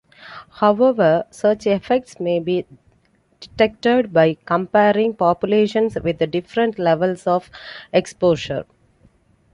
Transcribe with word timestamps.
However, 0.53 1.27
such 1.29 1.67
effects 1.67 2.19
may 2.19 2.39
be 2.39 2.65
detected 3.39 4.11
by 4.11 4.33
comparing 4.45 5.13
populations 5.13 5.93
with 6.01 6.17
different 6.31 6.79
levels 6.79 7.27
of 7.27 7.51
exposure. 7.93 8.65